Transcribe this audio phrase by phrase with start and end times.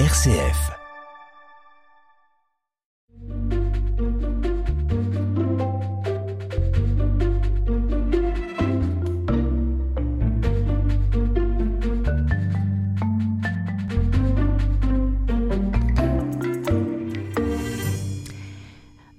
[0.00, 0.72] RCF.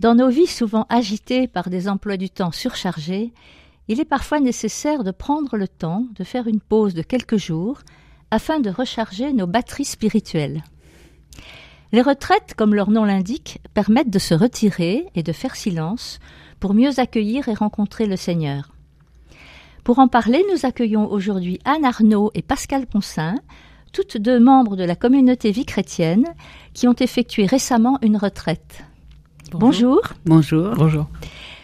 [0.01, 3.31] Dans nos vies souvent agitées par des emplois du temps surchargés,
[3.87, 7.79] il est parfois nécessaire de prendre le temps de faire une pause de quelques jours
[8.31, 10.63] afin de recharger nos batteries spirituelles.
[11.91, 16.19] Les retraites, comme leur nom l'indique, permettent de se retirer et de faire silence
[16.59, 18.69] pour mieux accueillir et rencontrer le Seigneur.
[19.83, 23.35] Pour en parler, nous accueillons aujourd'hui Anne Arnaud et Pascal Ponsin,
[23.93, 26.25] toutes deux membres de la communauté vie chrétienne
[26.73, 28.83] qui ont effectué récemment une retraite.
[29.51, 30.01] Bonjour.
[30.25, 30.73] Bonjour.
[30.75, 31.07] Bonjour.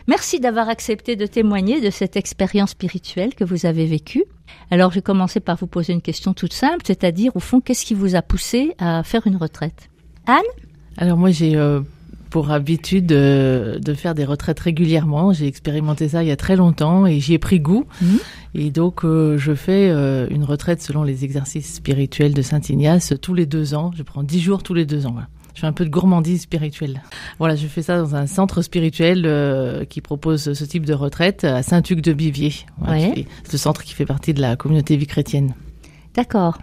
[0.07, 4.23] Merci d'avoir accepté de témoigner de cette expérience spirituelle que vous avez vécue.
[4.69, 7.85] Alors, je vais commencer par vous poser une question toute simple, c'est-à-dire, au fond, qu'est-ce
[7.85, 9.89] qui vous a poussé à faire une retraite?
[10.27, 10.41] Anne?
[10.97, 11.81] Alors moi, j'ai euh,
[12.29, 15.33] pour habitude de, de faire des retraites régulièrement.
[15.33, 17.85] J'ai expérimenté ça il y a très longtemps et j'y ai pris goût.
[18.01, 18.19] Mhm.
[18.55, 23.33] Et donc, euh, je fais euh, une retraite selon les exercices spirituels de Saint-Ignace tous
[23.33, 23.91] les deux ans.
[23.95, 25.11] Je prends dix jours tous les deux ans.
[25.11, 25.27] voilà.
[25.53, 27.01] Je fais un peu de gourmandise spirituelle.
[27.39, 31.43] Voilà, je fais ça dans un centre spirituel euh, qui propose ce type de retraite
[31.43, 32.53] à Saint-Hugues de Bivier.
[32.77, 33.13] Voilà, Ouais.
[33.13, 35.53] qui fait- ce centre qui fait partie de la communauté vie chrétienne.
[36.15, 36.57] D'accord.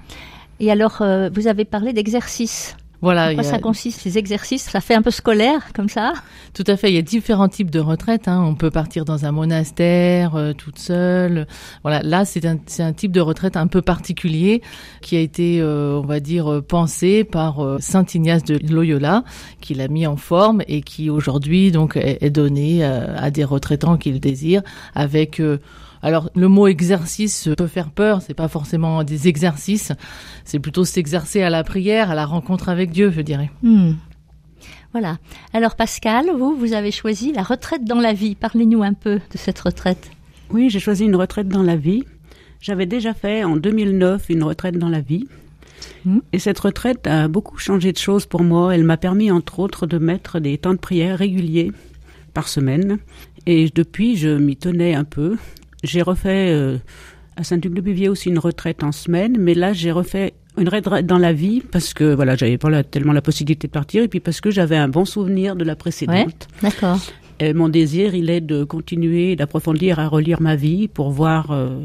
[0.61, 2.77] Et alors, euh, vous avez parlé d'exercices.
[3.01, 4.65] Voilà, quoi a- ça consiste, ces exercices?
[4.65, 6.13] Ça fait un peu scolaire, comme ça?
[6.53, 8.27] Tout à fait, il y a différents types de retraites.
[8.27, 8.43] Hein.
[8.45, 11.47] On peut partir dans un monastère euh, toute seule.
[11.83, 14.63] Voilà, là c'est un, un type de retraite un peu particulier
[15.01, 19.23] qui a été, euh, on va dire, euh, pensé par euh, Saint Ignace de Loyola,
[19.61, 23.97] qui l'a mis en forme et qui aujourd'hui donc est, est donné à des retraitants
[23.97, 24.63] qui le désirent
[24.95, 25.59] avec euh,
[26.03, 29.93] alors le mot exercice peut faire peur, c'est pas forcément des exercices,
[30.45, 33.51] c'est plutôt s'exercer à la prière, à la rencontre avec Dieu, je dirais.
[33.63, 33.93] Hmm.
[34.93, 35.19] Voilà.
[35.53, 38.35] Alors, Pascal, vous, vous avez choisi la retraite dans la vie.
[38.35, 40.11] Parlez-nous un peu de cette retraite.
[40.51, 42.05] Oui, j'ai choisi une retraite dans la vie.
[42.61, 45.29] J'avais déjà fait en 2009 une retraite dans la vie.
[46.05, 46.23] Mhm.
[46.33, 48.75] Et cette retraite a beaucoup changé de choses pour moi.
[48.75, 51.71] Elle m'a permis, entre autres, de mettre des temps de prière réguliers
[52.33, 52.99] par semaine.
[53.47, 55.37] Et depuis, je m'y tenais un peu.
[55.85, 56.79] J'ai refait euh,
[57.37, 61.33] à Saint-Duc-de-Buvier aussi une retraite en semaine, mais là, j'ai refait une retraite dans la
[61.33, 64.51] vie parce que voilà, j'avais pas tellement la possibilité de partir et puis parce que
[64.51, 66.49] j'avais un bon souvenir de la précédente.
[66.63, 66.99] D'accord.
[67.41, 71.53] Et mon désir, il est de continuer, d'approfondir, à relire ma vie pour voir.
[71.53, 71.79] euh,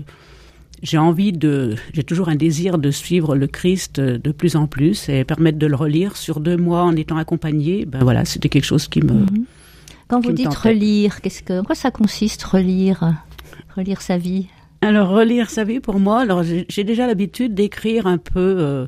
[0.81, 4.65] j'ai envie de, j'ai toujours un désir de suivre le Christ euh, de plus en
[4.67, 7.85] plus et permettre de le relire sur deux mois en étant accompagné.
[7.85, 9.13] Ben voilà, c'était quelque chose qui me.
[9.13, 9.45] Mhm.
[10.09, 10.69] Quand Qui vous me dites tentait.
[10.69, 13.13] relire, qu'est-ce que, en quoi ça consiste, relire?
[13.75, 14.47] Relire sa vie?
[14.81, 18.85] Alors relire sa vie pour moi, alors j'ai déjà l'habitude d'écrire un peu euh,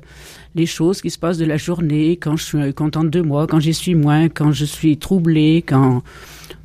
[0.54, 3.62] les choses qui se passent de la journée, quand je suis contente de moi, quand
[3.62, 6.04] j'y suis moins, quand je suis troublée, quand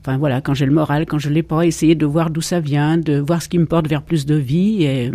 [0.00, 2.59] enfin voilà, quand j'ai le moral, quand je l'ai pas, essayer de voir d'où ça
[2.59, 5.12] vient, de voir ce qui me porte vers plus de vie et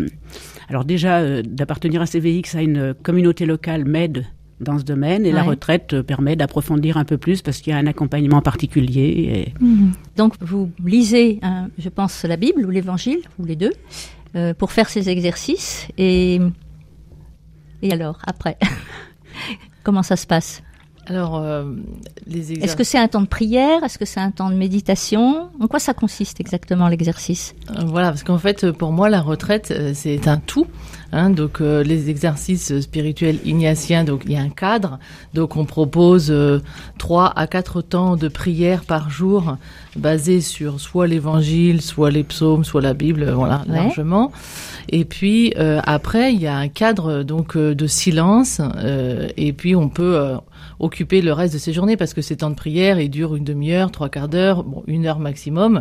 [0.70, 4.26] alors déjà euh, d'appartenir à CVX à une communauté locale m'aide
[4.60, 7.76] dans ce domaine et la retraite euh, permet d'approfondir un peu plus parce qu'il y
[7.76, 9.66] a un accompagnement particulier et
[10.16, 13.74] Donc, vous lisez, hein, je pense, la Bible ou l'Évangile, ou les deux,
[14.36, 15.88] euh, pour faire ces exercices.
[15.98, 16.40] Et,
[17.82, 18.58] et alors, après
[19.84, 20.64] Comment ça se passe?
[21.08, 21.66] Alors, euh,
[22.26, 22.76] les Est-ce exercices.
[22.76, 23.84] que c'est un temps de prière?
[23.84, 25.50] Est-ce que c'est un temps de méditation?
[25.60, 27.54] En quoi ça consiste exactement l'exercice?
[27.86, 30.66] Voilà, parce qu'en fait, pour moi, la retraite, c'est un tout.
[31.12, 35.00] Hein, donc, euh, les exercices spirituels ignatiens, donc il y a un cadre.
[35.34, 36.60] Donc, on propose euh,
[36.98, 39.58] trois à quatre temps de prière par jour,
[39.96, 43.76] basés sur soit l'Évangile, soit les psaumes, soit la Bible, euh, voilà, Ouais.
[43.76, 44.32] largement.
[44.90, 48.60] Et puis euh, après, il y a un cadre donc euh, de silence.
[48.78, 50.36] euh, et puis, on peut euh,
[50.80, 53.44] occuper le reste de ses journées parce que ces temps de prière, ils durent une
[53.44, 55.80] demi-heure, trois quarts d'heure, bon, une heure maximum.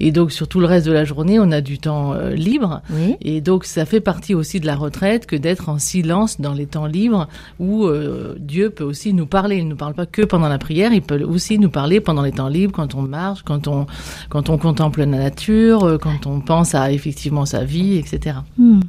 [0.00, 2.82] Et donc, sur tout le reste de la journée, on a du temps euh, libre.
[2.90, 3.16] Oui.
[3.20, 6.66] Et donc, ça fait partie aussi de la retraite que d'être en silence dans les
[6.66, 7.28] temps libres
[7.58, 9.56] où euh, Dieu peut aussi nous parler.
[9.56, 12.22] Il ne nous parle pas que pendant la prière, il peut aussi nous parler pendant
[12.22, 13.86] les temps libres, quand on marche, quand on,
[14.28, 18.38] quand on contemple la nature, euh, quand on pense à effectivement sa vie, etc.
[18.58, 18.80] Hmm.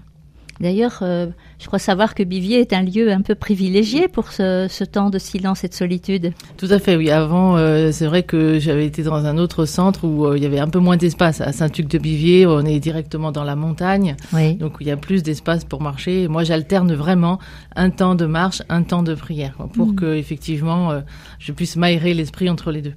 [0.61, 1.27] D'ailleurs, euh,
[1.59, 5.09] je crois savoir que Bivier est un lieu un peu privilégié pour ce, ce temps
[5.09, 6.31] de silence et de solitude.
[6.57, 7.09] Tout à fait, oui.
[7.11, 10.45] Avant, euh, c'est vrai que j'avais été dans un autre centre où euh, il y
[10.45, 11.41] avait un peu moins d'espace.
[11.41, 14.55] À Saint-Hugues-de-Bivier, on est directement dans la montagne, Oui.
[14.55, 16.23] donc il y a plus d'espace pour marcher.
[16.23, 17.37] Et moi, j'alterne vraiment
[17.75, 19.95] un temps de marche, un temps de prière, quoi, pour Mm.
[19.95, 20.91] que effectivement,
[21.39, 22.93] je puisse m'aérer l'esprit entre les deux.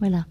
[0.00, 0.26] Voilà.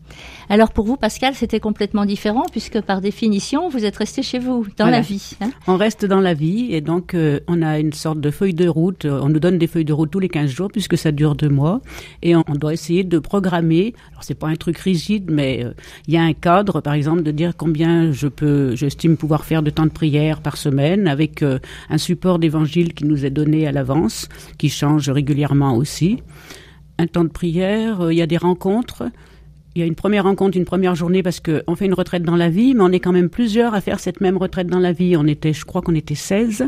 [0.50, 4.64] Alors pour vous, Pascal, c'était complètement différent puisque par définition, vous êtes resté chez vous,
[4.78, 4.98] dans Voilà.
[4.98, 5.32] la vie.
[5.42, 5.50] hein.
[5.68, 8.68] On reste dans la vie et donc euh, on a une sorte de feuille de
[8.68, 9.06] route.
[9.06, 11.36] Euh, On nous donne des feuilles de route tous les 15 jours puisque ça dure
[11.36, 11.82] deux mois
[12.22, 13.96] et on, on doit essayer de programmer.
[14.12, 15.74] Alors c'est pas un truc rigide, mais euh,
[16.08, 19.64] il y a un cadre, par exemple, de dire combien je peux, j'estime pouvoir faire
[19.64, 21.58] de temps de prière par semaine avec euh,
[21.90, 24.30] un support d'évangile qui nous est donné à l'avance,
[24.60, 26.22] qui change régulièrement aussi.
[26.98, 29.04] Un temps de prière, il y a des rencontres.
[29.76, 32.24] Il y a une première rencontre, une première journée parce que on fait une retraite
[32.24, 34.80] dans la vie, mais on est quand même plusieurs à faire cette même retraite dans
[34.80, 35.18] la vie.
[35.18, 36.66] On était, je crois qu'on était 16.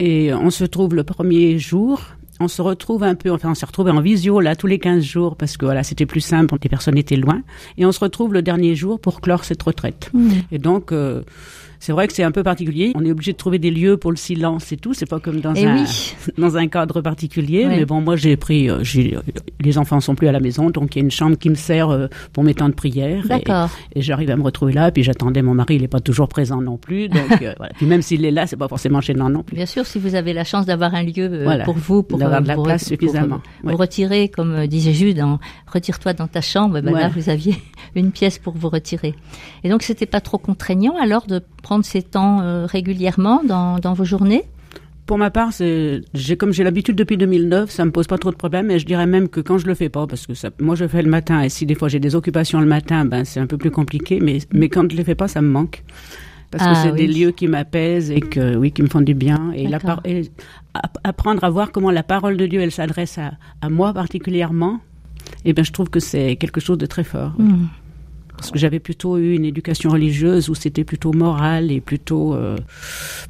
[0.00, 2.00] Et on se trouve le premier jour.
[2.40, 5.04] On se retrouve un peu, enfin on s'est retrouvé en visio là tous les 15
[5.04, 7.42] jours parce que voilà c'était plus simple, les personnes étaient loin.
[7.78, 10.10] Et on se retrouve le dernier jour pour clore cette retraite.
[10.50, 11.22] Et donc euh,
[11.84, 12.92] c'est vrai que c'est un peu particulier.
[12.94, 14.94] On est obligé de trouver des lieux pour le silence et tout.
[14.94, 16.14] C'est pas comme dans Et un oui.
[16.38, 17.66] dans un cadre particulier.
[17.66, 17.76] Ouais.
[17.76, 19.18] Mais bon, moi j'ai pris, euh, j'ai,
[19.60, 21.56] les enfants sont plus à la maison, donc il y a une chambre qui me
[21.56, 23.22] sert euh, pour mes temps de prière.
[23.28, 23.68] D'accord.
[23.94, 24.90] Et, j'arrive à me retrouver là.
[24.90, 27.10] Puis j'attendais mon mari, il n'est pas toujours présent non plus.
[27.10, 27.74] Donc euh, voilà.
[27.76, 29.54] Puis même s'il est là, c'est pas forcément gênant non plus.
[29.54, 31.64] Bien sûr, si vous avez la chance d'avoir un lieu euh, Voilà.
[31.64, 33.40] pour vous, pour D'avoir euh, de la vous place suffisamment.
[33.40, 33.72] pour, euh, Ouais.
[33.72, 35.38] vous retirer, comme euh, disait Jude, en
[35.70, 36.80] retire-toi dans ta chambre.
[36.80, 37.10] Ben là, Ouais.
[37.14, 37.56] vous aviez
[37.94, 39.14] une pièce pour vous retirer.
[39.64, 43.94] Et donc, c'était pas trop contraignant alors de prendre ces temps euh, régulièrement dans, dans
[43.94, 44.42] vos journées?
[45.06, 48.30] Pour ma part, c'est, j'ai, comme j'ai l'habitude depuis 2009, ça me pose pas trop
[48.30, 48.70] de problèmes.
[48.70, 50.86] Et je dirais même que quand je le fais pas, parce que ça, moi je
[50.88, 53.46] fais le matin, et si des fois j'ai des occupations le matin, ben c'est un
[53.46, 54.20] peu plus compliqué.
[54.22, 55.82] Mais, mais quand je le fais pas, ça me manque.
[56.50, 57.06] Parce Ah, que c'est oui.
[57.06, 59.52] des lieux qui m'apaisent et que, oui, qui me font du bien.
[59.54, 60.30] Et, la par- et
[61.02, 64.80] apprendre à voir comment la parole de Dieu, elle s'adresse à, à moi particulièrement,
[65.44, 67.32] eh ben, je trouve que c'est quelque chose de très fort.
[67.38, 67.66] Hmm.
[68.36, 72.56] Parce que j'avais plutôt eu une éducation religieuse où c'était plutôt moral et plutôt euh,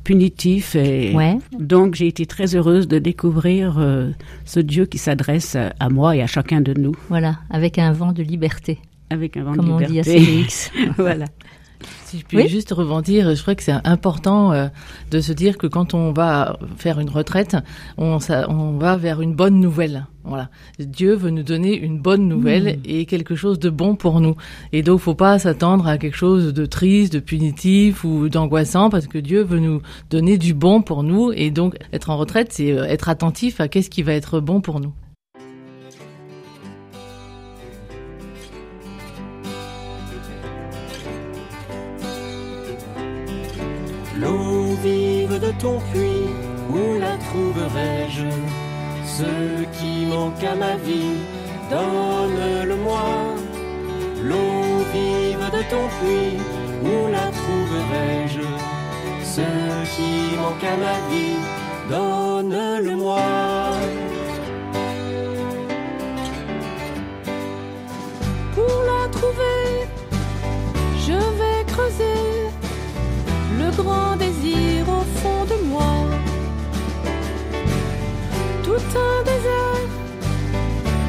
[0.02, 0.74] punitif.
[0.76, 1.38] Et Ouais.
[1.58, 4.10] donc j'ai été très heureuse de découvrir euh,
[4.44, 8.12] ce Dieu qui s'adresse à, moi et à chacun de nous Voilà, avec un vent
[8.12, 8.78] de liberté,
[9.10, 10.18] avec un vent comme de on dit à liberté.
[10.44, 10.70] CDX.
[10.98, 11.26] voilà.
[12.06, 12.48] Si je puis Oui.
[12.48, 14.68] juste rebondir, je crois que c'est important euh,
[15.10, 17.56] de se dire que quand on va faire une retraite,
[17.98, 20.06] on, ça- on va vers une bonne nouvelle.
[20.26, 20.48] Voilà,
[20.78, 24.36] Dieu veut nous donner une bonne nouvelle et quelque chose de bon pour nous.
[24.72, 29.06] Et donc, faut pas s'attendre à quelque chose de triste, de punitif ou d'angoissant, parce
[29.06, 31.30] que Dieu veut nous donner du bon pour nous.
[31.32, 34.62] Et donc, être en retraite, c'est euh, être attentif à qu'est-ce qui va être bon
[34.62, 34.92] pour nous.
[45.44, 46.30] De ton puits,
[46.70, 48.30] où la trouverai-je?
[49.18, 49.32] Ce
[49.76, 51.18] qui manque à ma vie,
[51.70, 53.06] donne-le-moi.
[54.28, 54.64] L'eau
[54.94, 56.38] vive de ton puits,
[56.88, 58.46] où la trouverai-je?
[59.36, 59.48] Ce
[59.94, 61.40] qui manque à ma vie,
[61.90, 63.26] donne-le-moi.
[68.54, 69.62] Pour la trouver,
[71.06, 72.22] je vais creuser
[73.60, 74.43] le grand désir
[75.46, 75.94] de moi.
[78.62, 79.88] Tout un désert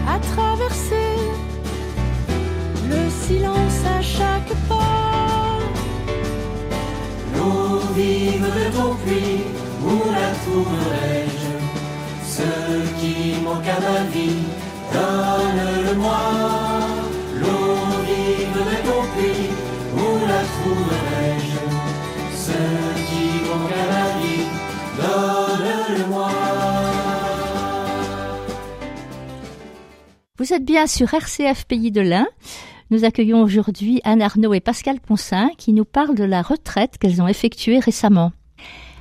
[0.07, 1.13] à traverser,
[2.89, 5.59] le silence à chaque pas.
[7.35, 9.43] L'eau vive de ton puits,
[9.83, 11.53] où la trouverai-je
[12.35, 12.51] Ce
[12.99, 14.43] qui manque à ma vie,
[14.93, 16.23] donne-le-moi.
[17.39, 17.77] L'eau
[18.07, 19.49] vive de ton puits,
[19.95, 21.54] où la trouverai-je
[30.45, 32.27] Vous êtes bien sur RCF Pays de l'Ain.
[32.91, 37.19] Nous accueillons aujourd'hui Anne Arnaud et Pascal Ponsin qui nous parlent de la retraite qu'elles
[37.19, 38.31] ont effectuée récemment.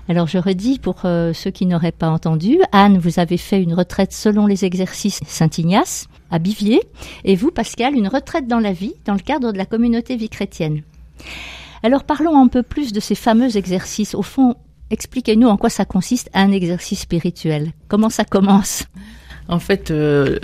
[0.08, 3.74] Alors je redis pour euh, ceux qui n'auraient pas entendu, Anne, vous avez fait une
[3.74, 6.80] retraite selon les exercices Saint-Ignace à Bivier
[7.24, 10.30] et vous, Pascal, une retraite dans la vie dans le cadre de la communauté vie
[10.30, 10.80] chrétienne.
[11.82, 14.14] Alors parlons un peu plus de ces fameux exercices.
[14.14, 14.54] Au fond,
[14.88, 17.72] expliquez-nous en quoi ça consiste un exercice spirituel.
[17.88, 18.84] Comment ça commence?
[19.48, 20.38] En fait, euh,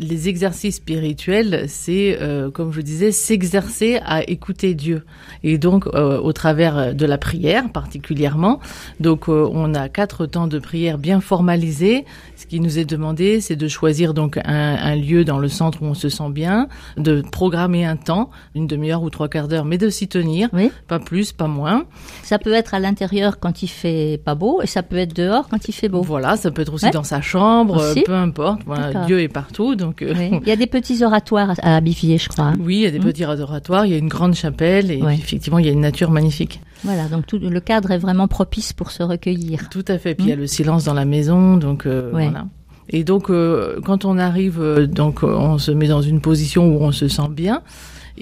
[0.00, 5.04] les exercices spirituels, c'est, euh, comme je disais, s'exercer à écouter Dieu.
[5.44, 8.60] Et donc, euh, au travers de la prière particulièrement,
[8.98, 12.04] donc euh, on a quatre temps de prière bien formalisés.
[12.36, 15.82] Ce qui nous est demandé, c'est de choisir donc un, un lieu dans le centre
[15.82, 19.64] où on se sent bien, de programmer un temps, une demi-heure ou trois quarts d'heure,
[19.66, 20.70] mais de s'y tenir, Oui.
[20.88, 21.84] pas plus, pas moins.
[22.22, 25.48] Ça peut être à l'intérieur quand il fait pas beau et ça peut être dehors
[25.48, 26.00] quand il fait beau.
[26.02, 26.90] Voilà, ça peut être aussi Ouais.
[26.90, 28.02] dans sa chambre, euh, Aussi.
[28.02, 28.62] peu importe.
[28.64, 29.04] Voilà.
[29.04, 29.89] Dieu est partout, donc.
[30.02, 30.38] Euh, Oui.
[30.42, 32.44] Il y a des petits oratoires à Bivier, je crois.
[32.46, 32.56] hein.
[32.60, 33.04] Oui, il y a des Mm.
[33.04, 35.14] petits oratoires, il y a une grande chapelle et Ouais.
[35.14, 36.60] effectivement, il y a une nature magnifique.
[36.84, 39.68] Voilà, donc tout, le cadre est vraiment propice pour se recueillir.
[39.70, 40.14] Tout à fait.
[40.14, 42.24] Puis il y a le silence dans la maison, donc euh, Ouais.
[42.30, 42.46] voilà.
[42.92, 46.90] Et donc, euh, quand on arrive, donc, on se met dans une position où on
[46.92, 47.62] se sent bien.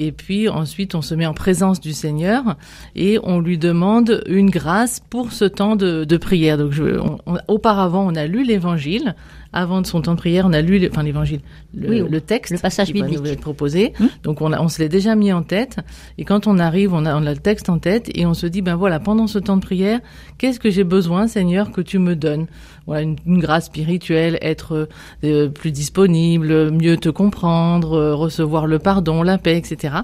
[0.00, 2.56] Et puis ensuite, on se met en présence du Seigneur
[2.94, 6.58] et on lui demande une grâce pour ce temps de, de prière.
[6.58, 9.14] Donc, je, on- on- auparavant, on a lu l'Évangile.
[9.52, 11.40] Avant de son temps de prière, on a lu, enfin l'Évangile,
[11.74, 13.24] le, Oui, le texte, le passage qui va biblique.
[13.24, 13.92] nous être proposé.
[13.98, 14.06] Hmm.
[14.22, 15.78] Donc, on, a, on se l'est déjà mis en tête.
[16.18, 18.46] Et quand on arrive, on a, on a le texte en tête et on se
[18.46, 20.00] dit, ben voilà, pendant ce temps de prière,
[20.38, 22.46] qu'est-ce que j'ai besoin, Seigneur, que tu me donnes?
[22.86, 24.88] Voilà, une, une grâce spirituelle, être
[25.22, 29.96] euh, plus disponible, mieux te comprendre, euh, recevoir le pardon, la paix, etc.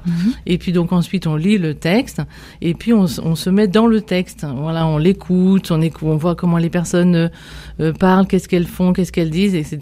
[0.45, 2.21] Et puis donc ensuite on lit le texte
[2.61, 4.47] et puis on, se met dans le texte.
[4.57, 7.31] Voilà, on l'écoute, on écoute, on voit comment les personnes
[7.81, 9.77] euh, parlent, qu'est-ce qu'elles font, qu'est-ce qu'elles disent, etc.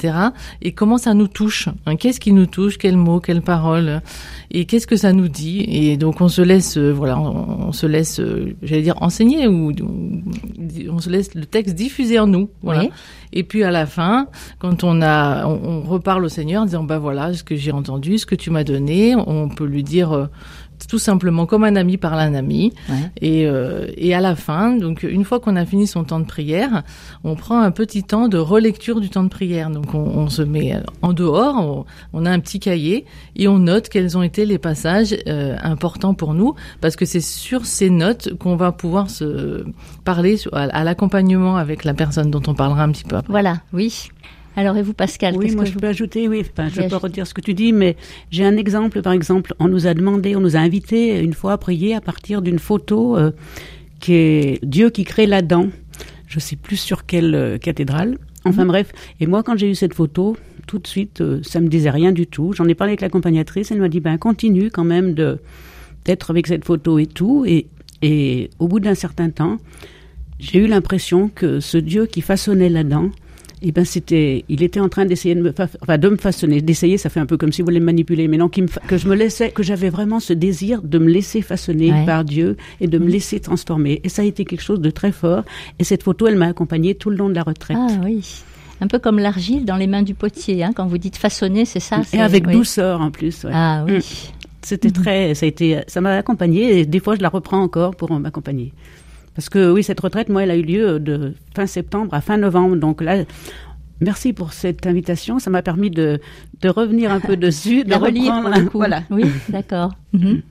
[0.63, 1.69] Et comment ça nous touche.
[1.87, 1.97] hein?
[1.97, 4.03] qu'est-ce qui nous touche, quels mots, quelles paroles,
[4.51, 5.65] et qu'est-ce que ça nous dit?
[5.69, 9.47] Et donc on se laisse, euh, voilà, on, on se laisse, euh, j'allais dire enseigner
[9.47, 9.73] ou
[10.91, 12.49] on se laisse le texte diffuser en nous.
[12.63, 12.83] Voilà.
[12.83, 12.91] Oui.
[13.35, 14.27] Et puis à la fin,
[14.59, 17.73] quand on a, on, on reparle au Seigneur en disant bah voilà ce que j'ai
[17.73, 20.27] entendu, ce que tu m'as donné, on peut lui dire euh,
[20.89, 22.73] tout simplement comme un ami parle à un ami.
[22.89, 23.11] Ouais.
[23.21, 26.27] Et, euh, et à la fin, donc une fois qu'on a fini son temps de
[26.27, 26.83] prière,
[27.25, 29.71] on prend un petit temps de relecture du temps de prière.
[29.71, 33.05] Donc on, on se met en dehors, on, on a un petit cahier
[33.37, 37.21] et on note quels ont été les passages euh, importants pour nous, parce que c'est
[37.21, 39.65] sur ces notes qu'on va pouvoir se
[40.05, 43.31] parler à, à l'accompagnement avec la personne dont on parlera un petit peu après.
[43.31, 44.09] Voilà, oui.
[44.57, 46.81] Alors, et vous, Pascal, Oui, moi que je vous- peux ajouter, oui, enfin, je peux
[46.83, 46.97] ajouter.
[46.97, 47.97] redire ce que tu dis, mais
[48.31, 51.53] j'ai un exemple, par exemple, on nous a demandé, on nous a invité une fois
[51.53, 53.31] à prier à partir d'une photo euh,
[54.01, 55.71] qui est Dieu qui crée l'Adam.
[56.27, 58.19] Je sais plus sur quelle euh, cathédrale.
[58.45, 58.91] Enfin bref,
[59.21, 62.11] et moi quand j'ai eu cette photo, tout de suite, euh, ça me disait rien
[62.13, 62.53] du tout.
[62.55, 65.39] J'en ai parlé avec l'accompagnatrice, elle m'a dit, ben continue quand même de
[66.05, 67.45] d'être avec cette photo et tout.
[67.47, 67.67] Et,
[68.03, 69.59] et au bout d'un certain temps,
[70.41, 73.11] j'ai eu l'impression que ce Dieu qui façonnait l'Adam,
[73.63, 76.61] eh ben c'était, il était en train d'essayer de me, fa- enfin de me façonner,
[76.61, 78.69] d'essayer, ça fait un peu comme si vous voulez me manipuler, mais non, qu'il me
[78.69, 82.05] fa- que je me laissais, que j'avais vraiment ce désir de me laisser façonner Ouais.
[82.07, 84.01] par Dieu et de me laisser transformer.
[84.05, 85.45] Et ça a été quelque chose de très fort.
[85.79, 87.77] Et cette photo, elle m'a accompagnée tout le long de la retraite.
[87.81, 88.43] Ah oui.
[88.81, 91.79] Un peu comme l'argile dans les mains du potier, hein, quand vous dites façonner, c'est
[91.81, 92.53] ça et avec oui.
[92.55, 93.45] douceur en plus.
[93.45, 93.53] ouais.
[93.55, 93.99] Ah oui.
[93.99, 94.01] Mm.
[94.65, 97.97] C'était très, ça a été, ça m'a accompagnée et des fois je la reprends encore
[97.97, 98.73] pour m'accompagner.
[99.35, 102.37] Parce que oui, cette retraite, moi, elle a eu lieu de fin septembre à fin
[102.37, 102.77] novembre.
[102.77, 103.25] Donc là,
[104.01, 105.39] merci pour cette invitation.
[105.39, 106.21] Ça m'a permis de,
[106.61, 108.71] de revenir un peu dessus, de La relire reprendre.
[108.75, 109.03] Voilà.
[109.11, 109.93] Oui, d'accord.
[110.13, 110.43] Mhm.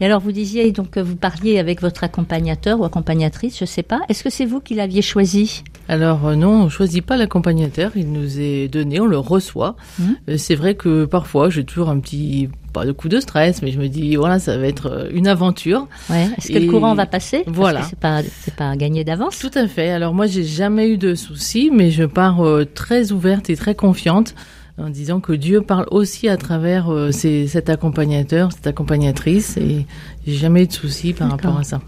[0.00, 3.82] Et alors, vous disiez donc que vous parliez avec votre accompagnateur ou accompagnatrice, je sais
[3.82, 4.00] pas.
[4.08, 5.62] Est-ce que c'est vous qui l'aviez choisi?
[5.88, 9.76] Alors euh, non, on choisit pas l'accompagnateur, il nous est donné, on le reçoit.
[9.98, 10.16] Mhm.
[10.28, 13.70] Euh, C'est vrai que parfois j'ai toujours un petit pas de coup de stress, mais
[13.70, 15.86] je me dis voilà ça va être euh, une aventure.
[16.10, 16.28] Ouais.
[16.36, 17.44] Est-ce que le courant va passer?
[17.46, 17.82] Voilà.
[17.82, 19.38] C'est pas, c'est pas gagné d'avance.
[19.38, 19.90] Tout à fait.
[19.90, 23.76] Alors moi j'ai jamais eu de soucis, mais je pars euh, très ouverte et très
[23.76, 24.34] confiante
[24.78, 29.86] en disant que Dieu parle aussi à travers euh, cet accompagnateur, cette accompagnatrice, et
[30.26, 31.80] j'ai jamais eu de soucis par rapport à ça.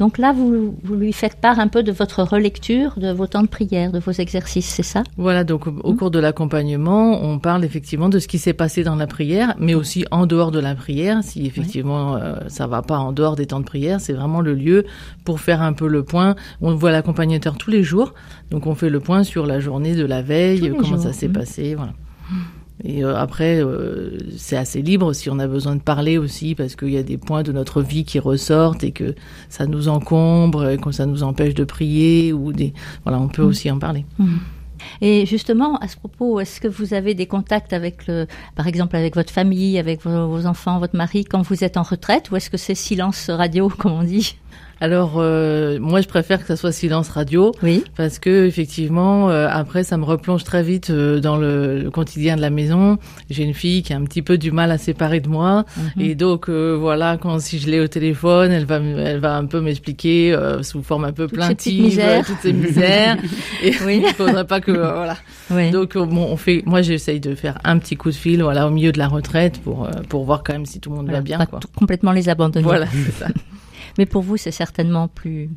[0.00, 3.42] Donc là, vous, vous lui faites part un peu de votre relecture, de vos temps
[3.42, 5.02] de prière, de vos exercices, c'est ça?
[5.18, 8.82] Voilà, donc au- au cours de l'accompagnement, on parle effectivement de ce qui s'est passé
[8.82, 11.22] dans la prière, mais aussi en dehors de la prière.
[11.22, 14.54] Si effectivement euh, ça va pas en dehors des temps de prière, c'est vraiment le
[14.54, 14.86] lieu
[15.26, 16.34] pour faire un peu le point.
[16.62, 18.14] On voit l'accompagnateur tous les jours,
[18.50, 21.28] donc on fait le point sur la journée de la veille, comment jours, ça s'est
[21.28, 21.34] mhm.
[21.34, 21.92] passé, voilà.
[22.84, 26.76] Et euh, après, euh, c'est assez libre si on a besoin de parler aussi, parce
[26.76, 29.14] qu'il y a des points de notre vie qui ressortent et que
[29.48, 32.72] ça nous encombre, et que ça nous empêche de prier, ou des,
[33.04, 34.06] voilà, on peut aussi en parler.
[35.02, 38.96] Et justement, à ce propos, est-ce que vous avez des contacts avec le, par exemple,
[38.96, 42.36] avec votre famille, avec vos, vos enfants, votre mari, quand vous êtes en retraite, ou
[42.36, 44.36] est-ce que c'est silence radio, comme on dit?
[44.82, 47.84] Alors, euh, moi, je préfère que ça soit silence radio Oui.
[47.98, 52.34] parce que effectivement, euh, après, ça me replonge très vite euh, dans le, le quotidien
[52.34, 52.96] de la maison.
[53.28, 56.02] J'ai une fille qui a un petit peu du mal à séparer de moi, Mhm.
[56.02, 59.60] et donc voilà, quand si je l'ai au téléphone, elle va, elle va un peu
[59.60, 63.18] m'expliquer sous forme un peu Toutes ces plaintive euh, toutes ces misères.
[63.62, 64.02] et Oui.
[64.06, 65.16] il faudrait pas que voilà.
[65.50, 65.70] Oui.
[65.72, 66.62] Donc bon, on fait.
[66.64, 69.60] Moi, j'essaye de faire un petit coup de fil, voilà, au milieu de la retraite
[69.62, 71.44] pour pour voir quand même si tout le monde Voilà, va bien.
[71.44, 71.58] Quoi.
[71.60, 72.64] tout- complètement les abandonner.
[72.64, 73.26] Voilà, c'est ça.
[74.00, 75.50] Mais pour vous, c'est certainement plus,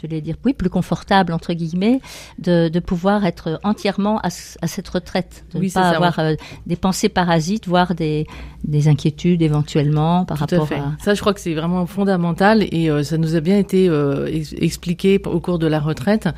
[0.00, 2.00] je vais dire, oui, plus confortable, entre guillemets,
[2.38, 5.44] de, de pouvoir être entièrement à, ce- à cette retraite.
[5.52, 6.34] De Oui, ne pas ça, avoir euh,
[6.66, 8.26] des pensées parasites, voire des,
[8.64, 10.74] des inquiétudes éventuellement par Tout rapport à fait.
[10.76, 10.92] à...
[11.02, 14.26] Ça, je crois que c'est vraiment fondamental et euh, ça nous a bien été euh,
[14.26, 16.28] ex- expliqué au cours de la retraite.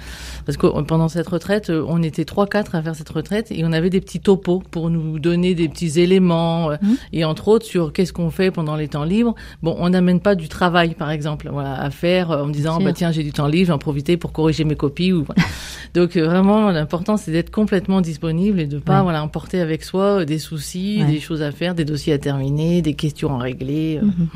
[0.47, 3.73] Parce que pendant cette retraite, on était trois, quatre à faire cette retraite et on
[3.73, 6.97] avait des petits topos pour nous donner des petits éléments Mhm.
[7.13, 9.35] et entre autres sur qu'est-ce qu'on fait pendant les temps libres.
[9.63, 12.93] Bon, on n'amène pas du travail, par exemple, voilà, à faire en me disant bah
[12.93, 15.13] tiens j'ai du temps livre, j'en profitais pour corriger mes copies.
[15.13, 15.43] Ou, voilà.
[15.95, 19.03] Donc euh, vraiment, l'important c'est d'être complètement disponible et de pas Ouais.
[19.05, 21.11] voilà emporter avec soi euh, des soucis, Ouais.
[21.13, 23.99] des choses à faire, des dossiers à terminer, des questions à régler.
[24.03, 24.07] euh.
[24.07, 24.29] Mhm.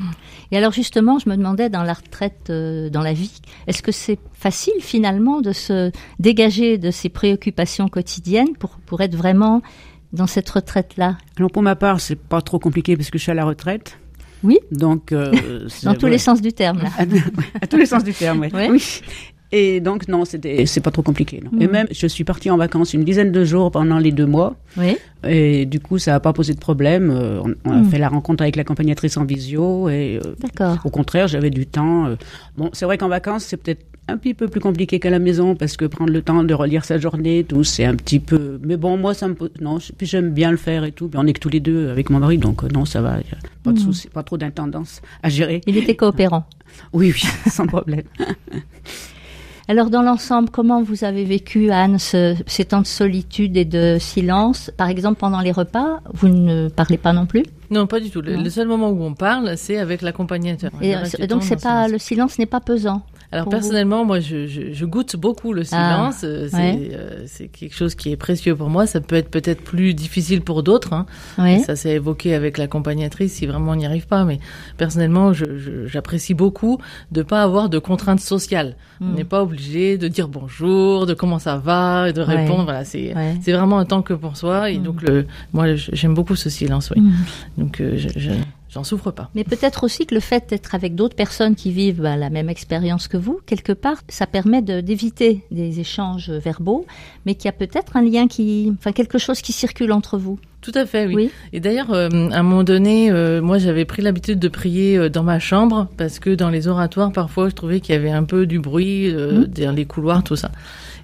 [0.51, 3.93] Et alors justement, je me demandais dans la retraite, euh, dans la vie, est-ce que
[3.93, 9.63] c'est facile finalement de se dégager de ces préoccupations quotidiennes pour, pour être vraiment
[10.13, 11.17] dans cette retraite-là?
[11.39, 13.99] Alors pour ma part, c'est pas trop compliqué parce que je suis à la retraite.
[14.45, 14.59] Oui.
[14.71, 15.33] Donc euh,
[15.85, 16.89] Dans tous les sens du terme, là.
[16.99, 17.03] à,
[17.63, 18.53] à tous les sens du terme, ouais.
[18.55, 18.69] Ouais.
[18.71, 19.01] oui.
[19.55, 21.43] Et donc non, c'était c'est pas trop compliqué.
[21.45, 21.51] Non.
[21.61, 21.73] Et Mhm.
[21.73, 24.57] même, je suis partie en vacances une dizaine de jours pendant les deux mois.
[24.79, 24.97] Oui.
[25.29, 27.11] Et du coup, ça n'a pas posé de problème.
[27.11, 27.85] Euh, On, on a Mhm.
[27.91, 30.79] fait la rencontre avec l'accompagnatrice en visio et euh, D'accord.
[30.87, 32.09] au contraire, j'avais du temps.
[32.57, 35.55] Bon, c'est vrai qu'en vacances, c'est peut-être un petit peu plus compliqué qu'à la maison
[35.55, 38.59] parce que prendre le temps de relire sa journée, tout, c'est un petit peu.
[38.63, 39.79] Mais bon, moi, ça me pose- non.
[39.97, 41.09] Puis j'aime bien le faire et tout.
[41.09, 43.17] Puis on est que tous les deux avec mon mari, donc euh, non, ça va.
[43.63, 45.61] Pas de souci, pas trop d'intendance à gérer.
[45.67, 46.45] Il était coopérant.
[46.95, 48.03] Oui, oui, sans problème.
[49.69, 53.97] Alors dans l'ensemble, comment vous avez vécu, Anne, ce- ces temps de solitude et de
[54.01, 54.71] silence?
[54.77, 57.45] Par exemple, pendant les repas, vous ne parlez pas non plus?
[57.73, 58.21] Non, pas du tout.
[58.21, 60.71] Le, seul moment où on parle, c'est avec l'accompagnateur.
[60.81, 61.91] Et donc c'est pas silence.
[61.93, 63.03] le silence n'est pas pesant.
[63.35, 65.65] Alors vous personnellement, moi, je, je, je goûte beaucoup le Ah,
[66.11, 66.21] silence.
[66.23, 66.91] Euh, c'est ouais.
[66.93, 68.87] euh, c'est quelque chose qui est précieux pour moi.
[68.87, 70.93] Ça peut être peut-être plus difficile pour d'autres.
[70.93, 71.07] Hein.
[71.65, 74.27] Ça s'est évoqué avec l'accompagnatrice si vraiment on n'y arrive pas.
[74.27, 74.39] Mais
[74.77, 75.33] personnellement,
[75.87, 76.77] j'apprécie beaucoup
[77.11, 78.77] de pas avoir de contraintes sociales.
[79.01, 79.15] On Mm.
[79.15, 82.37] n'est pas obligé de dire bonjour, de comment ça va, et de Ouais.
[82.37, 82.65] répondre.
[82.65, 83.13] Voilà, c'est
[83.49, 84.71] vraiment un temps que pour soi.
[84.71, 84.83] Et Mm.
[84.83, 86.93] donc, le, moi, j'aime beaucoup ce silence.
[86.95, 87.01] Oui.
[87.57, 87.62] Mm.
[87.63, 88.31] Donc, euh, je- je-
[88.71, 89.31] j'en souffre pas.
[89.35, 92.49] Mais peut-être aussi que le fait d'être avec d'autres personnes qui vivent bah, la même
[92.49, 96.87] expérience que vous, quelque part, ça permet d'éviter des échanges verbaux,
[97.27, 100.39] mais qu'il y a peut-être un lien qui, enfin quelque chose qui circule entre vous.
[100.63, 101.15] Tout à fait, oui.
[101.17, 101.31] Oui.
[101.53, 105.09] Et d'ailleurs, euh, à un moment donné, euh, moi, j'avais pris l'habitude de prier euh,
[105.11, 108.23] dans ma chambre parce que dans les oratoires, parfois, je trouvais qu'il y avait un
[108.25, 109.47] peu du bruit euh, Mhm.
[109.49, 110.53] dans les couloirs, tout ça.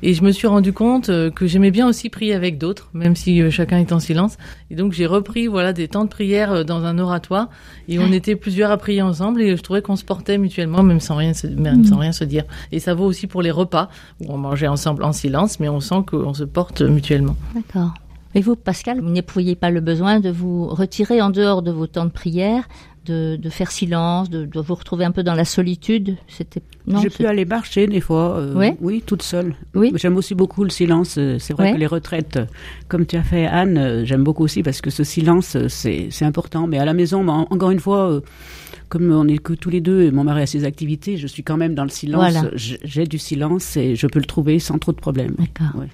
[0.04, 3.16] Et je me suis rendu compte euh, que j'aimais bien aussi prier avec d'autres, même
[3.16, 4.36] si euh, chacun est en silence.
[4.70, 7.48] Et donc, j'ai repris, voilà, des temps de prière euh, dans un oratoire
[7.88, 11.00] et on était plusieurs à prier ensemble et je trouvais qu'on se portait mutuellement, même
[11.00, 11.84] sans rien, se, même Mhm.
[11.84, 12.44] sans rien se dire.
[12.70, 13.88] Et ça vaut aussi pour les repas
[14.20, 17.34] où on mangeait ensemble en silence, mais on sent qu'on se porte mutuellement.
[17.56, 17.92] D'accord.
[18.34, 21.86] Et vous, Pascal, vous n'éprouviez pas le besoin de vous retirer en dehors de vos
[21.86, 22.68] temps de prière,
[23.06, 26.16] de, de faire silence, de, de vous retrouver un peu dans la solitude?
[26.28, 26.60] C'était.
[27.02, 29.54] J'ai pu aller marcher des fois, euh, oui, toute seule.
[29.74, 29.92] Oui.
[29.94, 31.16] J'aime aussi beaucoup le silence.
[31.18, 31.72] euh, C'est vrai Ouais.
[31.74, 32.44] que les retraites, euh,
[32.88, 36.66] comme tu as fait Anne, j'aime beaucoup aussi parce que ce silence, c'est important.
[36.66, 38.20] Mais à la maison, bah, en- encore une fois,
[38.90, 41.42] comme on est que tous les deux et mon mari a ses activités, je suis
[41.42, 42.30] quand même dans le silence.
[42.32, 42.50] Voilà.
[42.54, 45.34] J'ai du silence et je peux le trouver sans trop de problèmes.
[45.38, 45.80] D'accord.
[45.80, 45.88] Ouais.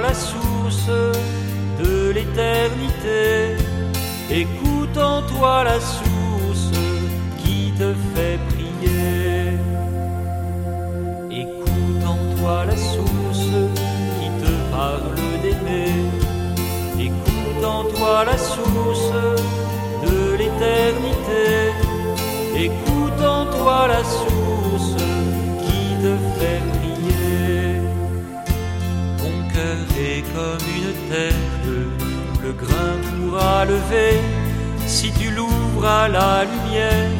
[0.00, 0.90] La source
[1.82, 3.56] de l'éternité.
[4.30, 6.70] Écoute en toi la source
[7.42, 9.58] qui te fait prier.
[11.30, 13.50] Écoute en toi la source
[14.18, 15.94] qui te parle d'aimer.
[16.98, 18.55] Écoute en toi la source
[29.56, 31.96] est comme une terre
[32.46, 34.20] le grain pourra lever
[34.86, 37.10] si tu l'ouvres à la lumière,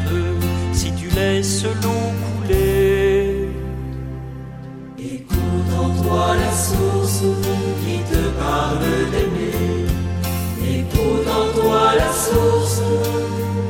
[0.71, 3.49] si tu laisses l'eau couler.
[4.97, 7.23] Écoute en toi la source
[7.81, 9.85] qui te parle d'aimer.
[10.79, 12.81] Écoute en toi la source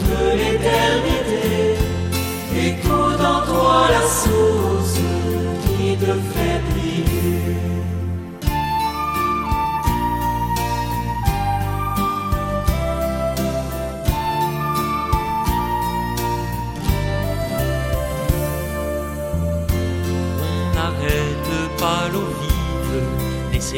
[0.10, 1.46] de l'éternité.
[2.70, 5.00] Écoute en toi la source
[5.78, 6.37] qui te fait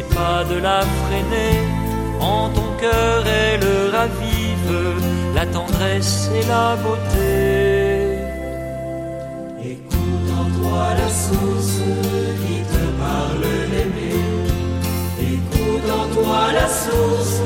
[0.03, 1.59] pas de la freiner.
[2.19, 4.73] En ton cœur, elle ravive
[5.35, 8.19] la tendresse et la beauté.
[9.63, 11.79] Écoute en toi la source
[12.41, 14.19] qui te parle d'aimer.
[15.21, 17.41] Écoute en toi la source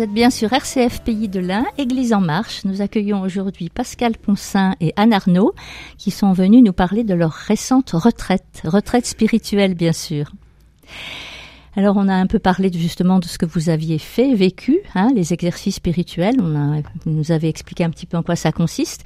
[0.00, 2.64] Vous êtes bien sur RCF Pays de l'Ain, Église en marche.
[2.64, 5.52] Nous accueillons aujourd'hui Pascal Poncin et Anne Arnaud
[5.98, 10.32] qui sont venus nous parler de leur récente retraite, retraite spirituelle bien sûr.
[11.76, 15.10] Alors on a un peu parlé justement de ce que vous aviez fait, vécu, hein,
[15.14, 16.40] les exercices spirituels.
[16.40, 19.04] On nous avez expliqué un petit peu en quoi ça consiste.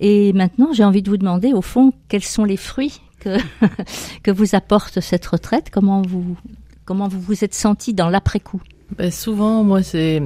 [0.00, 3.38] Et maintenant j'ai envie de vous demander au fond quels sont les fruits que,
[4.24, 5.70] que vous apporte cette retraite?
[5.70, 6.36] Comment vous
[6.84, 8.60] comment vous vous êtes senti dans l'après-coup?
[8.98, 10.20] Ben souvent, moi, c'est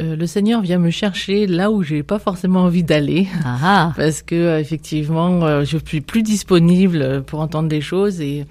[0.00, 4.22] euh, le Seigneur vient me chercher là où j'ai pas forcément envie d'aller, Ah, parce
[4.22, 8.20] que euh, effectivement, euh, je suis plus disponible pour entendre des choses.
[8.20, 8.46] Et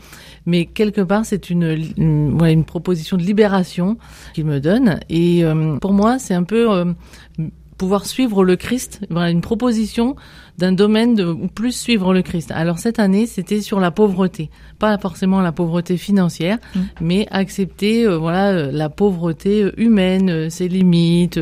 [0.46, 3.98] mais quelque part, c'est une, une, ouais, une proposition de libération
[4.34, 5.00] qu'il me donne.
[5.10, 6.86] Et euh, pour moi, c'est un peu euh,
[7.78, 10.16] pouvoir suivre le Christ, voilà, une proposition
[10.58, 12.52] d'un domaine de plus suivre le Christ.
[12.52, 16.80] Alors cette année, c'était sur la pauvreté, pas forcément la pauvreté financière, Mm.
[17.02, 21.40] mais accepter euh, voilà euh, la pauvreté euh, humaine, ses limites,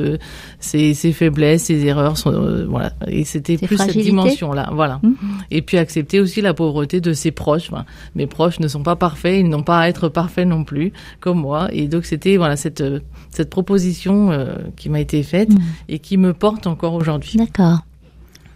[0.59, 2.93] ses, ses faiblesses, ses erreurs, son- voilà.
[3.07, 4.99] Et c'était plus cette dimension-là, voilà.
[5.03, 5.13] Mm.
[5.51, 7.69] Et puis accepter aussi la pauvreté de ses proches.
[7.71, 10.93] Enfin, mes proches ne sont pas parfaits, ils n'ont pas à être parfaits non plus,
[11.19, 11.67] comme moi.
[11.73, 12.83] Et donc c'était voilà cette
[13.29, 15.57] cette proposition euh, qui m'a été faite Mm.
[15.89, 17.37] et qui me porte encore aujourd'hui.
[17.37, 17.79] d'accord.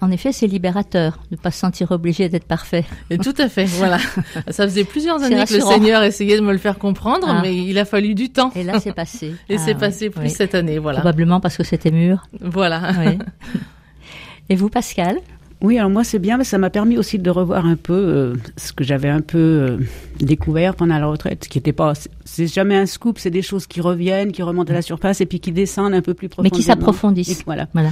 [0.02, 2.84] En effet, c'est libérateur de ne pas se sentir obligé d'être parfait.
[3.10, 3.98] Et tout à fait, voilà.
[4.50, 5.62] Ça faisait plusieurs années que le.
[5.62, 7.40] Seigneur essayait de me le faire comprendre, Ah.
[7.42, 8.52] mais il a fallu du temps.
[8.56, 9.34] Et là, c'est passé.
[9.50, 10.30] Et Ah, c'est oui, passé plus oui.
[10.30, 11.00] cette année, voilà.
[11.00, 12.28] Probablement parce que c'était mûr.
[12.42, 12.92] Voilà.
[13.00, 13.18] Oui.
[14.50, 15.18] Et vous, Pascal?
[15.66, 18.34] Oui, alors moi c'est bien, mais ça m'a permis aussi de revoir un peu euh,
[18.56, 19.78] ce que j'avais un peu euh,
[20.20, 23.82] découvert pendant la retraite, qui était pas, c'est jamais un scoop, c'est des choses qui
[23.82, 26.56] reviennent, qui remontent à la surface et puis qui descendent un peu plus Mais profondément.
[26.56, 27.44] qui s'approfondissent.
[27.48, 27.68] Voilà.
[27.74, 27.90] Voilà.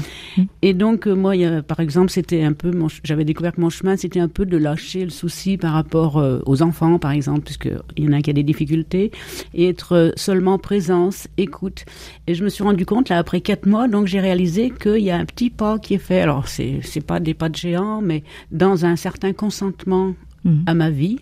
[0.62, 2.72] Et donc euh, moi, il y a- par exemple, c'était un peu,
[3.04, 6.62] j'avais découvert que mon chemin, c'était un peu de lâcher le souci par rapport aux
[6.62, 9.12] enfants, par exemple, puisque il y en a qui a des difficultés,
[9.56, 11.86] et être seulement présence, écoute.
[12.28, 15.10] Et je me suis rendu compte là après quatre mois, donc j'ai réalisé qu'il y
[15.10, 16.22] a un petit pas qui est fait.
[16.22, 17.56] Alors c'est c'est pas des pas de
[18.02, 20.14] mais dans un certain consentement
[20.46, 20.64] Mhm.
[20.68, 21.20] à ma vie.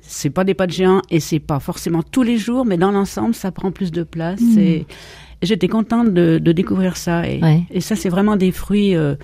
[0.00, 2.90] C'est pas des pas de géant et c'est pas forcément tous les jours, mais dans
[2.90, 4.40] l'ensemble, ça prend plus de place.
[4.40, 4.58] Mhm.
[4.58, 4.86] Et
[5.42, 7.26] j'étais contente de, de découvrir ça.
[7.28, 7.62] Et, Ouais.
[7.70, 8.94] et ça, c'est vraiment des fruits.
[8.94, 9.14] euh,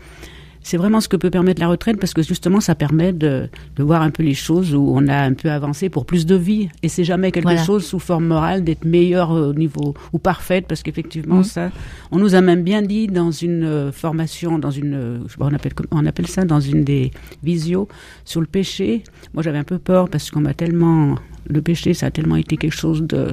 [0.66, 3.82] c'est vraiment ce que peut permettre la retraite parce que justement, ça permet de, de
[3.84, 6.68] voir un peu les choses où on a un peu avancé pour plus de vie.
[6.82, 7.62] Et c'est jamais quelque Voilà.
[7.62, 11.44] chose sous forme morale d'être meilleur au niveau ou parfaite parce qu'effectivement, Mhm.
[11.44, 11.70] ça,
[12.10, 15.38] on nous a même bien dit dans une euh, formation, dans une, euh, je sais
[15.38, 17.10] pas, on appelle, on appelle ça dans une des
[17.42, 17.86] visios
[18.24, 19.04] sur le péché.
[19.34, 22.56] Moi, j'avais un peu peur parce qu'on m'a tellement, le péché, ça a tellement été
[22.56, 23.28] quelque chose de,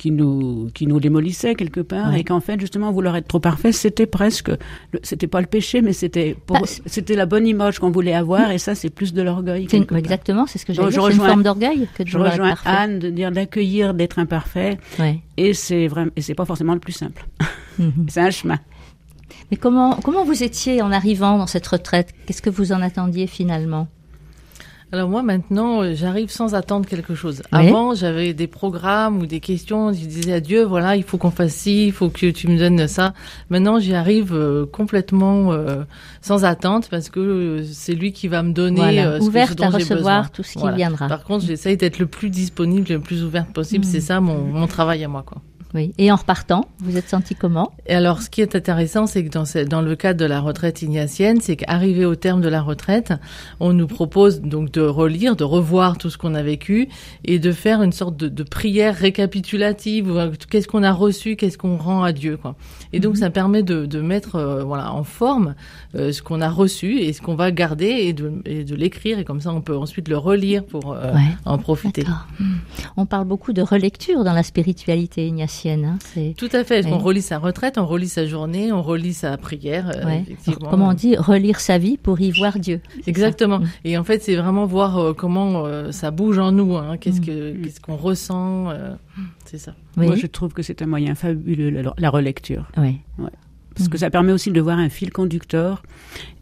[0.00, 3.70] qui nous, qui nous démolissait quelque part et qu'en fait, justement, vouloir être trop parfait,
[3.70, 4.50] c'était presque,
[5.02, 8.56] c'était pas le péché, mais c'était Bah, c'était la bonne image qu'on voulait avoir et
[8.56, 9.68] ça, c'est plus de l'orgueil.
[9.70, 10.94] Exactement, c'est ce que j'ai dit.
[10.94, 12.54] C'est une forme d'orgueil que de Je être rejoins.
[12.64, 14.78] Anne de dire d'accueillir, d'être imparfait
[15.36, 17.26] et c'est vraiment, et c'est pas forcément le plus simple.
[17.78, 17.92] Mhm.
[18.08, 18.58] C'est un chemin.
[19.50, 22.14] Mais comment, comment vous étiez en arrivant dans cette retraite?
[22.26, 23.88] Qu'est-ce que vous en attendiez finalement?
[24.92, 27.42] Alors moi maintenant, euh, j'arrive sans attendre quelque chose.
[27.52, 27.68] Oui.
[27.68, 29.92] Avant, j'avais des programmes ou des questions.
[29.92, 32.58] Je disais à Dieu, voilà, il faut qu'on fasse ci, il faut que tu me
[32.58, 33.14] donnes ça.
[33.50, 35.84] Maintenant, j'y arrive euh, complètement euh,
[36.22, 39.12] sans attente parce que euh, c'est lui qui va me donner Voilà.
[39.12, 40.76] ce que- ce Ouverte dont à recevoir tout ce qui Voilà.
[40.76, 41.06] viendra.
[41.06, 43.84] Par contre, j'essaye d'être le plus disponible, le plus ouverte possible.
[43.84, 43.88] Mm.
[43.88, 45.40] C'est ça mon, mon travail à moi, quoi.
[45.72, 45.92] Oui.
[45.98, 47.70] Et en repartant, vous êtes senti comment?
[47.86, 50.40] Et alors, ce qui est intéressant, c'est que dans, ce- dans le cadre de la
[50.40, 53.12] retraite ignatienne, c'est qu'arrivé au terme de la retraite,
[53.60, 56.88] on nous propose donc de relire, de revoir tout ce qu'on a vécu
[57.24, 60.10] et de faire une sorte de, de prière récapitulative.
[60.10, 60.16] ou,
[60.50, 62.56] Qu'est-ce qu'on a reçu, qu'est-ce qu'on rend à Dieu, quoi.
[62.92, 65.54] Et donc, ça permet de, de mettre, euh, voilà, en forme
[65.94, 69.20] euh, ce qu'on a reçu et ce qu'on va garder et de, et de l'écrire.
[69.20, 71.20] Et comme ça, on peut ensuite le relire pour euh, Ouais.
[71.44, 72.04] en profiter.
[72.40, 72.56] Hmm.
[72.96, 75.59] On parle beaucoup de relecture dans la spiritualité ignatienne.
[75.68, 75.98] Hein.
[76.14, 76.84] C'est Tout à fait.
[76.86, 79.90] On relit sa retraite, on relit sa journée, on relit sa prière.
[79.94, 80.20] euh, ouais.
[80.22, 80.70] effectivement.
[80.70, 82.80] Comment on dit relire sa vie pour y voir Dieu.
[82.94, 83.60] ça Exactement.
[83.60, 83.68] Mm.
[83.84, 86.76] Et en fait, c'est vraiment voir euh, comment euh, ça bouge en nous.
[86.76, 86.96] Hein.
[86.98, 87.24] Qu'est-ce Mm.
[87.26, 88.70] que qu'est-ce qu'on ressent.
[88.70, 88.94] euh,
[89.44, 89.74] c'est ça.
[89.96, 90.06] Oui.
[90.06, 92.66] Moi, je trouve que c'est un moyen fabuleux, la, la relecture.
[92.76, 93.00] Oui.
[93.76, 95.82] Parce que ça permet aussi de voir un fil conducteur.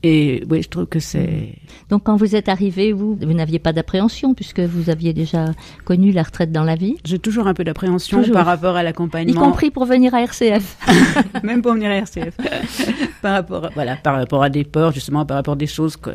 [0.03, 1.55] Et oui, je trouve que c'est.
[1.91, 5.47] Donc quand vous êtes arrivé, vous, vous n'aviez pas d'appréhension puisque vous aviez déjà
[5.85, 8.85] connu la retraite dans la vie, J'ai toujours un peu d'appréhension par rapport à y
[8.85, 9.41] l'accompagnement.
[9.41, 10.77] compris pour venir à RCF.
[11.43, 12.37] même pour venir à RCF.
[13.23, 15.97] par rapport, à, voilà, par rapport à des peurs, justement, par rapport à des choses
[15.97, 16.11] que.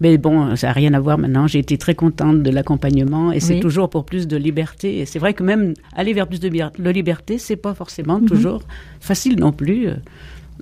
[0.00, 1.46] Mais bon, ça n'a rien à voir maintenant.
[1.46, 3.60] J'ai été très contente de l'accompagnement et c'est Oui.
[3.60, 4.98] toujours pour plus de liberté.
[5.00, 8.26] Et c'est vrai que même aller vers plus de, de liberté, c'est pas forcément Mhm.
[8.28, 8.62] toujours
[9.00, 9.88] facile non plus.
[9.88, 9.94] Euh,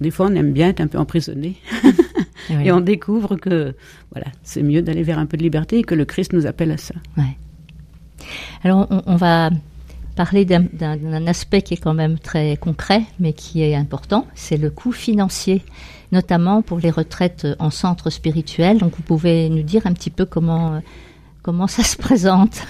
[0.01, 1.57] Des fois, on aime bien être un peu emprisonné
[2.51, 2.67] Oui.
[2.67, 3.75] et on découvre que
[4.13, 6.71] voilà, c'est mieux d'aller vers un peu de liberté et que le Christ nous appelle
[6.71, 6.95] à ça.
[7.17, 7.37] Ouais.
[8.65, 9.51] Alors on, on va
[10.17, 14.71] parler d'un aspect qui est quand même très concret, mais qui est important, c'est le
[14.71, 15.63] coût financier,
[16.13, 18.79] notamment pour les retraites en centre spirituel.
[18.79, 20.79] Donc vous pouvez nous dire un petit peu comment, euh,
[21.43, 22.63] comment ça se présente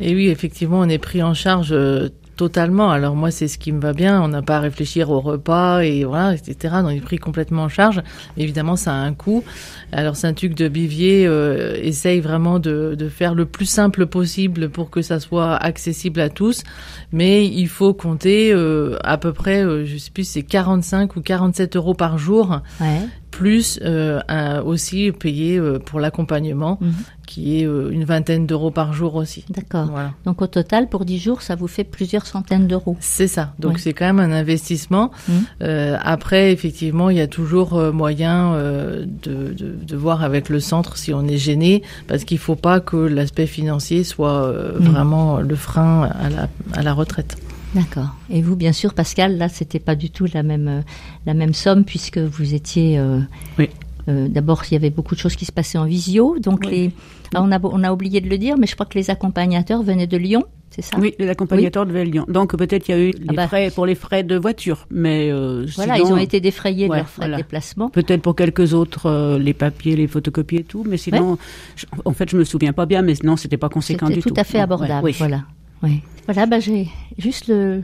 [0.00, 2.08] Et oui, effectivement, on est pris en charge euh,
[2.42, 2.90] totalement.
[2.90, 4.20] Alors moi, c'est ce qui me va bien.
[4.20, 6.74] On n'a pas à réfléchir au repas et voilà, etc.
[6.82, 8.02] On est pris complètement en charge.
[8.36, 9.44] Évidemment, ça a un coût.
[9.92, 14.90] Alors Saint-Hugues de Bivier euh, essaye vraiment de, de faire le plus simple possible pour
[14.90, 16.64] que ça soit accessible à tous.
[17.12, 21.20] Mais il faut compter euh, à peu près, euh, je sais plus, c'est 45 ou
[21.20, 23.06] 47 euros par jour Ouais.
[23.32, 26.92] Plus euh, un- aussi payer euh, pour l'accompagnement, Mhm.
[27.26, 29.44] qui est euh, une vingtaine d'euros par jour aussi.
[29.48, 29.86] D'accord.
[29.90, 30.12] Voilà.
[30.26, 32.96] Donc au total, pour 10 jours, ça vous fait plusieurs centaines d'euros.
[33.00, 33.54] C'est ça.
[33.58, 35.10] Donc c'est quand même un investissement.
[35.28, 35.34] Mhm.
[35.62, 40.48] Euh, après, effectivement, il y a toujours euh, moyen euh, de, de, de voir avec
[40.50, 44.78] le centre si on est gêné, parce qu'il faut pas que l'aspect financier soit euh,
[44.78, 44.88] Mhm.
[44.92, 47.36] vraiment le frein à la, à la retraite.
[47.74, 48.08] D'accord.
[48.30, 50.80] Et vous, bien sûr, Pascal, là, c'était pas du tout la même, euh,
[51.26, 52.98] la même somme puisque vous étiez.
[52.98, 53.20] euh,
[53.58, 53.68] Oui.
[54.08, 56.36] euh, D'abord, il y avait beaucoup de choses qui se passaient en visio.
[56.38, 56.70] Donc, Oui.
[56.70, 56.90] les,
[57.34, 59.82] ah, on, a, on a oublié de le dire, mais je crois que les accompagnateurs
[59.82, 60.96] venaient de Lyon, c'est ça?
[60.98, 62.24] Oui, l'accompagnateur de Lyon.
[62.28, 63.46] Donc peut-être il y a eu les Ah bah.
[63.48, 66.94] frais pour les frais de voiture, mais euh, Voilà, sinon, ils ont été défrayés de
[66.94, 67.36] leurs frais voilà.
[67.38, 67.88] de déplacement.
[67.90, 71.36] Peut-être pour quelques autres, euh, les papiers, les photocopies et tout, mais sinon,
[71.76, 74.30] je- en fait, je me souviens pas bien, mais non, c'était pas conséquent du tout,
[74.30, 74.34] tout.
[74.38, 75.04] à fait abordable.
[75.04, 75.14] oui.
[75.18, 75.42] Voilà.
[75.82, 76.02] Oui.
[76.26, 77.82] Voilà, bah, j'ai juste le,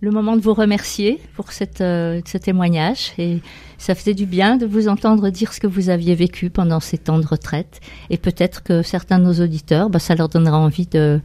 [0.00, 3.12] le moment de vous remercier pour cette, euh, ce témoignage.
[3.18, 3.40] Et
[3.78, 6.96] ça faisait du bien de vous entendre dire ce que vous aviez vécu pendant ces
[6.98, 7.80] temps de retraite.
[8.10, 11.20] Et peut-être que certains de nos auditeurs, bah, ça leur donnera envie de,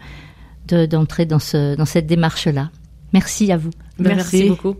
[0.67, 2.69] de- d'entrer dans, ce, dans cette démarche-là.
[3.13, 3.71] Merci à vous.
[3.97, 4.15] Merci.
[4.43, 4.75] merci beaucoup.